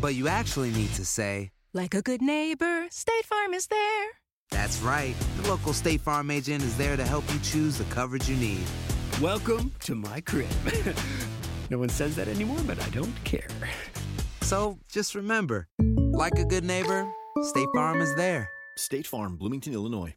But 0.00 0.14
you 0.14 0.28
actually 0.28 0.70
need 0.70 0.92
to 0.94 1.04
say, 1.04 1.50
Like 1.74 1.94
a 1.94 2.02
good 2.02 2.22
neighbor, 2.22 2.86
State 2.90 3.24
Farm 3.26 3.54
is 3.54 3.66
there. 3.66 4.08
That's 4.50 4.80
right. 4.80 5.14
The 5.42 5.48
local 5.48 5.72
State 5.72 6.00
Farm 6.00 6.30
agent 6.30 6.62
is 6.62 6.76
there 6.76 6.96
to 6.96 7.04
help 7.04 7.24
you 7.32 7.38
choose 7.40 7.78
the 7.78 7.84
coverage 7.84 8.28
you 8.28 8.36
need. 8.36 8.64
Welcome 9.20 9.72
to 9.80 9.94
my 9.94 10.20
crib. 10.20 10.48
no 11.70 11.78
one 11.78 11.88
says 11.88 12.16
that 12.16 12.28
anymore, 12.28 12.58
but 12.66 12.80
I 12.82 12.88
don't 12.90 13.14
care. 13.24 13.48
So 14.42 14.78
just 14.90 15.14
remember, 15.14 15.68
like 16.12 16.38
a 16.38 16.44
good 16.44 16.64
neighbor, 16.64 17.06
State 17.42 17.68
Farm 17.74 18.00
is 18.00 18.14
there. 18.16 18.48
State 18.76 19.06
Farm, 19.06 19.36
Bloomington, 19.36 19.74
Illinois. 19.74 20.14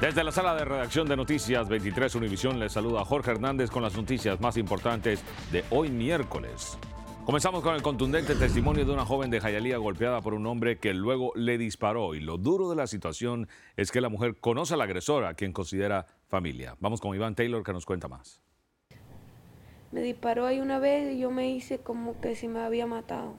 Desde 0.00 0.22
la 0.22 0.30
sala 0.30 0.54
de 0.54 0.64
redacción 0.66 1.08
de 1.08 1.16
Noticias 1.16 1.68
23 1.68 2.16
Univisión 2.16 2.58
les 2.58 2.72
saluda 2.72 3.02
Jorge 3.02 3.30
Hernández 3.30 3.70
con 3.70 3.82
las 3.82 3.96
noticias 3.96 4.38
más 4.40 4.58
importantes 4.58 5.22
de 5.50 5.64
hoy 5.70 5.88
miércoles. 5.88 6.76
Comenzamos 7.26 7.60
con 7.60 7.74
el 7.74 7.82
contundente 7.82 8.36
testimonio 8.36 8.84
de 8.84 8.92
una 8.92 9.04
joven 9.04 9.30
de 9.30 9.40
Jayalía 9.40 9.78
golpeada 9.78 10.20
por 10.20 10.32
un 10.32 10.46
hombre 10.46 10.78
que 10.78 10.94
luego 10.94 11.32
le 11.34 11.58
disparó 11.58 12.14
y 12.14 12.20
lo 12.20 12.38
duro 12.38 12.70
de 12.70 12.76
la 12.76 12.86
situación 12.86 13.48
es 13.76 13.90
que 13.90 14.00
la 14.00 14.08
mujer 14.08 14.36
conoce 14.38 14.74
al 14.74 14.80
agresor 14.80 15.24
a 15.24 15.34
quien 15.34 15.52
considera 15.52 16.06
familia. 16.28 16.76
Vamos 16.78 17.00
con 17.00 17.16
Iván 17.16 17.34
Taylor 17.34 17.64
que 17.64 17.72
nos 17.72 17.84
cuenta 17.84 18.06
más. 18.06 18.40
Me 19.90 20.02
disparó 20.02 20.46
ahí 20.46 20.60
una 20.60 20.78
vez 20.78 21.16
y 21.16 21.18
yo 21.18 21.32
me 21.32 21.50
hice 21.50 21.78
como 21.78 22.20
que 22.20 22.36
si 22.36 22.46
me 22.46 22.60
había 22.60 22.86
matado. 22.86 23.34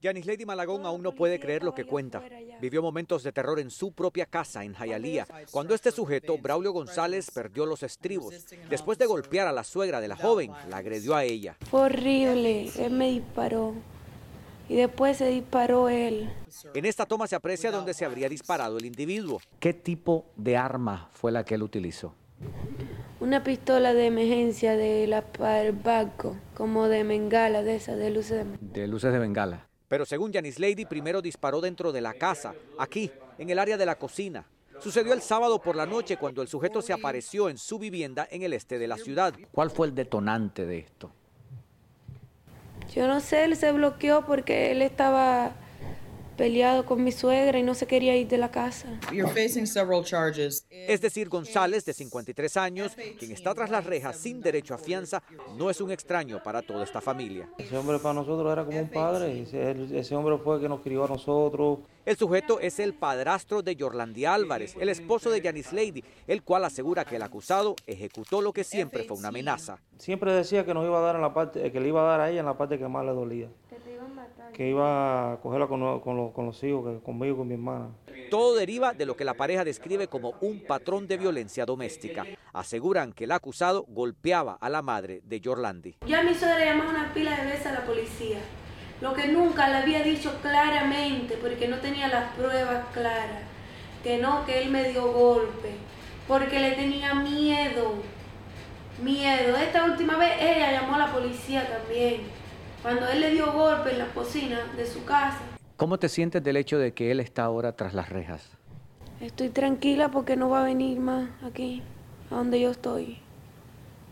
Yanis 0.00 0.26
Lady 0.26 0.46
Malagón 0.46 0.86
aún 0.86 1.02
no 1.02 1.12
puede 1.12 1.40
creer 1.40 1.64
lo 1.64 1.74
que 1.74 1.84
cuenta. 1.84 2.22
Vivió 2.60 2.82
momentos 2.82 3.24
de 3.24 3.32
terror 3.32 3.58
en 3.58 3.70
su 3.70 3.90
propia 3.90 4.26
casa, 4.26 4.62
en 4.62 4.72
Jayalía, 4.72 5.26
cuando 5.50 5.74
este 5.74 5.90
sujeto, 5.90 6.38
Braulio 6.38 6.70
González, 6.72 7.32
perdió 7.32 7.66
los 7.66 7.82
estribos. 7.82 8.34
Después 8.70 8.96
de 8.98 9.06
golpear 9.06 9.48
a 9.48 9.52
la 9.52 9.64
suegra 9.64 10.00
de 10.00 10.06
la 10.06 10.16
joven, 10.16 10.52
la 10.68 10.76
agredió 10.76 11.16
a 11.16 11.24
ella. 11.24 11.56
Fue 11.68 11.80
horrible, 11.80 12.70
él 12.78 12.92
me 12.92 13.10
disparó. 13.10 13.74
Y 14.68 14.76
después 14.76 15.16
se 15.16 15.28
disparó 15.30 15.88
él. 15.88 16.30
En 16.74 16.84
esta 16.84 17.06
toma 17.06 17.26
se 17.26 17.34
aprecia 17.34 17.72
donde 17.72 17.94
se 17.94 18.04
habría 18.04 18.28
disparado 18.28 18.78
el 18.78 18.84
individuo. 18.84 19.40
¿Qué 19.58 19.74
tipo 19.74 20.26
de 20.36 20.56
arma 20.56 21.08
fue 21.12 21.32
la 21.32 21.44
que 21.44 21.56
él 21.56 21.62
utilizó? 21.64 22.14
Una 23.18 23.42
pistola 23.42 23.94
de 23.94 24.06
emergencia 24.06 24.76
de 24.76 25.08
la 25.08 25.24
barco, 25.82 26.36
como 26.54 26.86
de 26.86 27.02
bengala, 27.02 27.64
de 27.64 27.76
esa, 27.76 27.96
de 27.96 28.10
luces 28.10 28.46
de... 28.46 28.80
De 28.80 28.86
luces 28.86 29.12
de 29.12 29.18
bengala. 29.18 29.67
Pero 29.88 30.04
según 30.04 30.32
Yanis 30.32 30.58
Lady, 30.58 30.84
primero 30.84 31.22
disparó 31.22 31.60
dentro 31.60 31.92
de 31.92 32.00
la 32.00 32.14
casa, 32.14 32.54
aquí, 32.78 33.10
en 33.38 33.50
el 33.50 33.58
área 33.58 33.76
de 33.76 33.86
la 33.86 33.96
cocina. 33.96 34.46
Sucedió 34.80 35.12
el 35.12 35.22
sábado 35.22 35.60
por 35.60 35.74
la 35.74 35.86
noche 35.86 36.18
cuando 36.18 36.40
el 36.40 36.48
sujeto 36.48 36.82
se 36.82 36.92
apareció 36.92 37.48
en 37.48 37.58
su 37.58 37.78
vivienda 37.78 38.28
en 38.30 38.42
el 38.42 38.52
este 38.52 38.78
de 38.78 38.86
la 38.86 38.96
ciudad. 38.96 39.34
¿Cuál 39.50 39.70
fue 39.70 39.88
el 39.88 39.94
detonante 39.94 40.66
de 40.66 40.78
esto? 40.78 41.10
Yo 42.94 43.08
no 43.08 43.20
sé, 43.20 43.44
él 43.44 43.56
se 43.56 43.72
bloqueó 43.72 44.24
porque 44.24 44.70
él 44.70 44.82
estaba 44.82 45.52
peleado 46.36 46.86
con 46.86 47.02
mi 47.02 47.10
suegra 47.10 47.58
y 47.58 47.62
no 47.62 47.74
se 47.74 47.86
quería 47.86 48.16
ir 48.16 48.28
de 48.28 48.38
la 48.38 48.50
casa. 48.50 48.88
Es 50.86 51.00
decir, 51.00 51.28
González, 51.28 51.84
de 51.84 51.92
53 51.92 52.56
años, 52.56 52.96
quien 53.18 53.32
está 53.32 53.54
tras 53.54 53.70
las 53.70 53.84
rejas 53.84 54.16
sin 54.16 54.40
derecho 54.40 54.74
a 54.74 54.78
fianza, 54.78 55.22
no 55.56 55.70
es 55.70 55.80
un 55.80 55.90
extraño 55.90 56.42
para 56.42 56.62
toda 56.62 56.84
esta 56.84 57.00
familia. 57.00 57.48
Ese 57.58 57.76
hombre 57.76 57.98
para 57.98 58.14
nosotros 58.14 58.52
era 58.52 58.64
como 58.64 58.78
un 58.78 58.88
padre, 58.88 59.42
ese, 59.42 59.98
ese 59.98 60.14
hombre 60.14 60.38
fue 60.38 60.56
el 60.56 60.62
que 60.62 60.68
nos 60.68 60.80
crió 60.80 61.04
a 61.04 61.08
nosotros. 61.08 61.80
El 62.04 62.16
sujeto 62.16 62.58
es 62.60 62.78
el 62.78 62.94
padrastro 62.94 63.62
de 63.62 63.76
Yorlandi 63.76 64.24
Álvarez, 64.24 64.76
el 64.80 64.88
esposo 64.88 65.30
de 65.30 65.40
Yanis 65.40 65.72
Lady, 65.72 66.02
el 66.26 66.42
cual 66.42 66.64
asegura 66.64 67.04
que 67.04 67.16
el 67.16 67.22
acusado 67.22 67.76
ejecutó 67.86 68.40
lo 68.40 68.52
que 68.52 68.64
siempre 68.64 69.04
fue 69.04 69.16
una 69.16 69.28
amenaza. 69.28 69.78
Siempre 69.98 70.32
decía 70.32 70.64
que 70.64 70.72
nos 70.72 70.86
iba 70.86 70.98
a 70.98 71.02
dar 71.02 71.16
en 71.16 71.22
la 71.22 71.34
parte, 71.34 71.70
que 71.70 71.80
le 71.80 71.88
iba 71.88 72.00
a 72.02 72.10
dar 72.10 72.20
a 72.20 72.30
ella 72.30 72.40
en 72.40 72.46
la 72.46 72.56
parte 72.56 72.78
que 72.78 72.88
más 72.88 73.04
le 73.04 73.12
dolía. 73.12 73.48
Que 74.52 74.70
iba 74.70 75.32
a 75.32 75.40
cogerla 75.40 75.66
con, 75.66 76.00
con, 76.00 76.16
los, 76.16 76.32
con 76.32 76.46
los 76.46 76.62
hijos, 76.64 77.02
conmigo 77.02 77.34
y 77.34 77.38
con 77.38 77.48
mi 77.48 77.54
hermana. 77.54 77.90
Todo 78.30 78.56
deriva 78.56 78.92
de 78.92 79.06
lo 79.06 79.16
que 79.16 79.24
la 79.24 79.34
pareja 79.34 79.64
describe 79.64 80.08
como 80.08 80.34
un 80.40 80.60
patrón 80.60 81.08
de 81.08 81.16
violencia 81.16 81.64
doméstica. 81.64 82.26
Aseguran 82.52 83.12
que 83.12 83.24
el 83.24 83.32
acusado 83.32 83.86
golpeaba 83.88 84.58
a 84.60 84.68
la 84.68 84.82
madre 84.82 85.22
de 85.24 85.40
Yorlandi. 85.40 85.96
Ya 86.06 86.22
mi 86.22 86.34
suegra 86.34 86.64
llamó 86.64 86.90
una 86.90 87.12
pila 87.14 87.36
de 87.36 87.46
veces 87.46 87.66
a 87.66 87.72
la 87.72 87.86
policía, 87.86 88.38
lo 89.00 89.14
que 89.14 89.28
nunca 89.28 89.68
le 89.68 89.76
había 89.76 90.02
dicho 90.02 90.38
claramente 90.42 91.38
porque 91.40 91.68
no 91.68 91.78
tenía 91.78 92.08
las 92.08 92.34
pruebas 92.34 92.86
claras, 92.92 93.44
que 94.02 94.18
no, 94.18 94.44
que 94.44 94.62
él 94.62 94.70
me 94.70 94.90
dio 94.90 95.10
golpe, 95.10 95.72
porque 96.26 96.58
le 96.60 96.72
tenía 96.72 97.14
miedo, 97.14 97.94
miedo. 99.02 99.56
Esta 99.56 99.84
última 99.84 100.18
vez 100.18 100.32
ella 100.40 100.72
llamó 100.72 100.96
a 100.96 100.98
la 100.98 101.12
policía 101.12 101.66
también, 101.66 102.22
cuando 102.82 103.08
él 103.08 103.20
le 103.20 103.30
dio 103.30 103.52
golpe 103.52 103.92
en 103.92 103.98
la 103.98 104.06
cocina 104.08 104.60
de 104.76 104.86
su 104.86 105.04
casa. 105.04 105.40
¿Cómo 105.78 106.00
te 106.00 106.08
sientes 106.08 106.42
del 106.42 106.56
hecho 106.56 106.76
de 106.76 106.92
que 106.92 107.12
él 107.12 107.20
está 107.20 107.44
ahora 107.44 107.76
tras 107.76 107.94
las 107.94 108.08
rejas? 108.08 108.50
Estoy 109.20 109.48
tranquila 109.50 110.10
porque 110.10 110.34
no 110.34 110.50
va 110.50 110.62
a 110.62 110.64
venir 110.64 110.98
más 110.98 111.30
aquí, 111.44 111.84
a 112.32 112.34
donde 112.34 112.60
yo 112.60 112.72
estoy. 112.72 113.18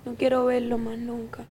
No 0.04 0.15
quiero 0.15 0.44
verlo 0.44 0.78
más 0.78 0.97
nunca. 0.97 1.49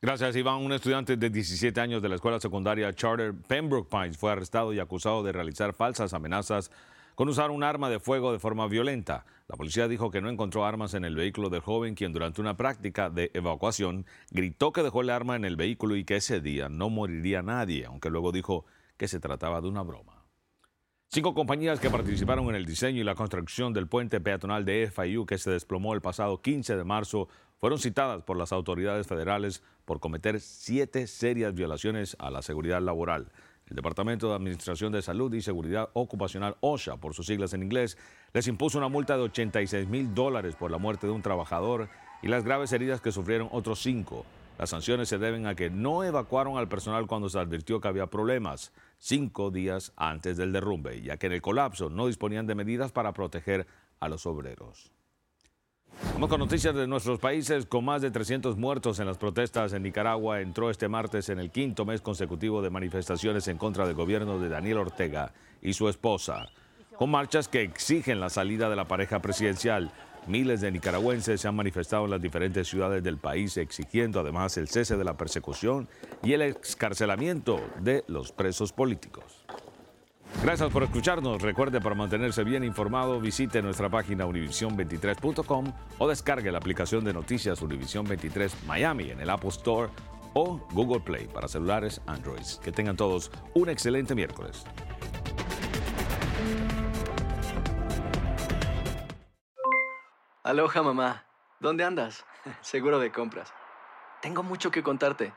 Gracias, 0.00 0.34
Iván. 0.36 0.62
Un 0.62 0.72
estudiante 0.72 1.18
de 1.18 1.28
17 1.28 1.78
años 1.78 2.00
de 2.00 2.08
la 2.08 2.14
escuela 2.14 2.40
secundaria 2.40 2.90
Charter 2.94 3.34
Pembroke 3.34 3.90
Pines 3.90 4.16
fue 4.16 4.32
arrestado 4.32 4.72
y 4.72 4.80
acusado 4.80 5.22
de 5.22 5.32
realizar 5.32 5.74
falsas 5.74 6.14
amenazas 6.14 6.70
con 7.18 7.28
usar 7.28 7.50
un 7.50 7.64
arma 7.64 7.90
de 7.90 7.98
fuego 7.98 8.30
de 8.30 8.38
forma 8.38 8.68
violenta. 8.68 9.26
La 9.48 9.56
policía 9.56 9.88
dijo 9.88 10.08
que 10.08 10.20
no 10.20 10.30
encontró 10.30 10.64
armas 10.64 10.94
en 10.94 11.04
el 11.04 11.16
vehículo 11.16 11.50
del 11.50 11.62
joven, 11.62 11.96
quien 11.96 12.12
durante 12.12 12.40
una 12.40 12.56
práctica 12.56 13.10
de 13.10 13.32
evacuación 13.34 14.06
gritó 14.30 14.72
que 14.72 14.84
dejó 14.84 15.00
el 15.00 15.10
arma 15.10 15.34
en 15.34 15.44
el 15.44 15.56
vehículo 15.56 15.96
y 15.96 16.04
que 16.04 16.14
ese 16.14 16.40
día 16.40 16.68
no 16.68 16.90
moriría 16.90 17.42
nadie, 17.42 17.86
aunque 17.86 18.08
luego 18.08 18.30
dijo 18.30 18.66
que 18.96 19.08
se 19.08 19.18
trataba 19.18 19.60
de 19.60 19.66
una 19.66 19.82
broma. 19.82 20.26
Cinco 21.08 21.34
compañías 21.34 21.80
que 21.80 21.90
participaron 21.90 22.50
en 22.50 22.54
el 22.54 22.66
diseño 22.66 23.00
y 23.00 23.04
la 23.04 23.16
construcción 23.16 23.72
del 23.72 23.88
puente 23.88 24.20
peatonal 24.20 24.64
de 24.64 24.88
FIU 24.88 25.26
que 25.26 25.38
se 25.38 25.50
desplomó 25.50 25.94
el 25.94 26.00
pasado 26.00 26.40
15 26.40 26.76
de 26.76 26.84
marzo 26.84 27.28
fueron 27.56 27.80
citadas 27.80 28.22
por 28.22 28.36
las 28.36 28.52
autoridades 28.52 29.08
federales 29.08 29.64
por 29.84 29.98
cometer 29.98 30.38
siete 30.38 31.08
serias 31.08 31.52
violaciones 31.52 32.16
a 32.20 32.30
la 32.30 32.42
seguridad 32.42 32.80
laboral. 32.80 33.32
El 33.70 33.76
Departamento 33.76 34.28
de 34.28 34.34
Administración 34.34 34.92
de 34.92 35.02
Salud 35.02 35.32
y 35.34 35.42
Seguridad 35.42 35.90
Ocupacional 35.92 36.56
OSHA, 36.60 36.96
por 36.96 37.14
sus 37.14 37.26
siglas 37.26 37.52
en 37.52 37.62
inglés, 37.62 37.98
les 38.32 38.48
impuso 38.48 38.78
una 38.78 38.88
multa 38.88 39.16
de 39.16 39.24
86 39.24 39.88
mil 39.88 40.14
dólares 40.14 40.56
por 40.56 40.70
la 40.70 40.78
muerte 40.78 41.06
de 41.06 41.12
un 41.12 41.22
trabajador 41.22 41.88
y 42.22 42.28
las 42.28 42.44
graves 42.44 42.72
heridas 42.72 43.00
que 43.00 43.12
sufrieron 43.12 43.48
otros 43.52 43.80
cinco. 43.80 44.24
Las 44.58 44.70
sanciones 44.70 45.08
se 45.08 45.18
deben 45.18 45.46
a 45.46 45.54
que 45.54 45.70
no 45.70 46.02
evacuaron 46.02 46.56
al 46.56 46.68
personal 46.68 47.06
cuando 47.06 47.28
se 47.28 47.38
advirtió 47.38 47.80
que 47.80 47.88
había 47.88 48.06
problemas 48.06 48.72
cinco 48.98 49.50
días 49.50 49.92
antes 49.96 50.36
del 50.36 50.52
derrumbe, 50.52 51.00
ya 51.02 51.16
que 51.16 51.26
en 51.26 51.34
el 51.34 51.42
colapso 51.42 51.90
no 51.90 52.06
disponían 52.06 52.46
de 52.46 52.54
medidas 52.54 52.90
para 52.90 53.12
proteger 53.12 53.66
a 54.00 54.08
los 54.08 54.26
obreros. 54.26 54.97
Vamos 56.18 56.30
con 56.30 56.40
noticias 56.40 56.74
de 56.74 56.88
nuestros 56.88 57.20
países. 57.20 57.64
Con 57.66 57.84
más 57.84 58.02
de 58.02 58.10
300 58.10 58.56
muertos 58.56 58.98
en 58.98 59.06
las 59.06 59.18
protestas 59.18 59.72
en 59.72 59.84
Nicaragua, 59.84 60.40
entró 60.40 60.68
este 60.68 60.88
martes 60.88 61.28
en 61.28 61.38
el 61.38 61.52
quinto 61.52 61.84
mes 61.84 62.00
consecutivo 62.00 62.60
de 62.60 62.70
manifestaciones 62.70 63.46
en 63.46 63.56
contra 63.56 63.86
del 63.86 63.94
gobierno 63.94 64.40
de 64.40 64.48
Daniel 64.48 64.78
Ortega 64.78 65.32
y 65.62 65.74
su 65.74 65.88
esposa, 65.88 66.48
con 66.96 67.12
marchas 67.12 67.46
que 67.46 67.62
exigen 67.62 68.18
la 68.18 68.30
salida 68.30 68.68
de 68.68 68.74
la 68.74 68.88
pareja 68.88 69.22
presidencial. 69.22 69.92
Miles 70.26 70.60
de 70.60 70.72
nicaragüenses 70.72 71.40
se 71.40 71.46
han 71.46 71.54
manifestado 71.54 72.06
en 72.06 72.10
las 72.10 72.20
diferentes 72.20 72.66
ciudades 72.66 73.04
del 73.04 73.18
país 73.18 73.56
exigiendo 73.56 74.18
además 74.18 74.56
el 74.56 74.66
cese 74.66 74.96
de 74.96 75.04
la 75.04 75.16
persecución 75.16 75.88
y 76.24 76.32
el 76.32 76.42
excarcelamiento 76.42 77.60
de 77.80 78.02
los 78.08 78.32
presos 78.32 78.72
políticos. 78.72 79.44
Gracias 80.42 80.70
por 80.70 80.84
escucharnos. 80.84 81.42
Recuerde, 81.42 81.80
para 81.80 81.96
mantenerse 81.96 82.44
bien 82.44 82.62
informado, 82.62 83.20
visite 83.20 83.60
nuestra 83.60 83.88
página 83.88 84.24
univision23.com 84.24 85.72
o 85.98 86.08
descargue 86.08 86.52
la 86.52 86.58
aplicación 86.58 87.04
de 87.04 87.12
noticias 87.12 87.60
Univision 87.60 88.06
23 88.06 88.64
Miami 88.64 89.10
en 89.10 89.20
el 89.20 89.30
Apple 89.30 89.48
Store 89.48 89.90
o 90.34 90.60
Google 90.72 91.00
Play 91.00 91.26
para 91.26 91.48
celulares 91.48 92.00
Android. 92.06 92.46
Que 92.62 92.70
tengan 92.70 92.96
todos 92.96 93.32
un 93.54 93.68
excelente 93.68 94.14
miércoles. 94.14 94.64
Aloha 100.44 100.82
mamá, 100.82 101.26
¿dónde 101.58 101.84
andas? 101.84 102.24
Seguro 102.60 103.00
de 103.00 103.10
compras. 103.10 103.52
Tengo 104.22 104.44
mucho 104.44 104.70
que 104.70 104.84
contarte. 104.84 105.34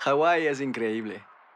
Hawái 0.00 0.46
es 0.46 0.60
increíble. 0.60 1.24